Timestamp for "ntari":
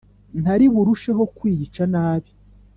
0.41-0.65